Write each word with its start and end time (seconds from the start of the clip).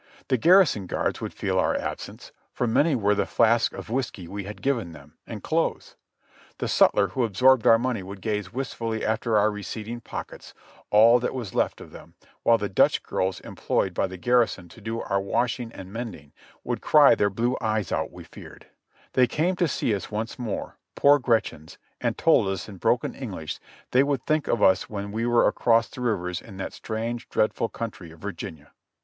The 0.29 0.37
garrison 0.37 0.87
guards 0.87 1.21
would 1.21 1.31
feel 1.31 1.59
our 1.59 1.75
absence, 1.77 2.31
for 2.51 2.65
many 2.65 2.95
were 2.95 3.13
the 3.13 3.27
flasks 3.27 3.75
of 3.75 3.91
whiskey 3.91 4.27
we 4.27 4.45
had 4.45 4.63
given 4.63 4.93
them, 4.93 5.13
and 5.27 5.43
clothes; 5.43 5.95
the 6.57 6.67
sutler 6.67 7.09
who 7.09 7.23
absorbed 7.23 7.67
our 7.67 7.77
money 7.77 8.01
would 8.01 8.19
gaze 8.19 8.51
wistfully 8.51 9.05
after 9.05 9.37
our 9.37 9.51
receding 9.51 10.01
pockets, 10.01 10.55
"all 10.89 11.19
that 11.19 11.35
was 11.35 11.53
left 11.53 11.79
of 11.79 11.91
them," 11.91 12.15
while 12.41 12.57
the 12.57 12.67
Dutch 12.67 13.03
girls 13.03 13.41
em 13.43 13.55
ployed 13.55 13.93
by 13.93 14.07
the 14.07 14.17
garrison 14.17 14.67
to 14.69 14.81
do 14.81 14.99
our 15.01 15.21
washing 15.21 15.71
and 15.71 15.93
mending 15.93 16.33
would 16.63 16.81
cry 16.81 17.13
their 17.13 17.29
blue 17.29 17.55
eyes 17.61 17.91
out 17.91 18.11
we 18.11 18.23
feared; 18.23 18.65
they 19.13 19.27
came 19.27 19.55
to 19.57 19.67
see 19.67 19.93
us 19.93 20.09
once 20.09 20.39
more, 20.39 20.77
poor 20.95 21.19
Gretchens, 21.19 21.77
and 21.99 22.17
told 22.17 22.47
us, 22.47 22.67
in 22.67 22.77
broken 22.77 23.13
English, 23.13 23.59
they 23.91 24.01
would 24.01 24.25
think 24.25 24.47
of 24.47 24.63
us 24.63 24.89
when 24.89 25.11
we 25.11 25.27
were 25.27 25.47
across 25.47 25.89
the 25.89 26.01
rivers 26.01 26.41
in 26.41 26.57
that 26.57 26.73
"strange, 26.73 27.29
dreadful 27.29 27.69
country 27.69 28.09
of 28.09 28.17
Virginia." 28.17 28.71